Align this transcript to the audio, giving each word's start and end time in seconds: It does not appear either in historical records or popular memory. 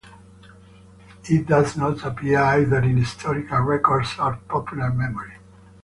It 1.25 1.45
does 1.45 1.77
not 1.77 2.03
appear 2.03 2.39
either 2.39 2.79
in 2.81 2.97
historical 2.97 3.59
records 3.59 4.15
or 4.17 4.39
popular 4.47 4.89
memory. 4.91 5.37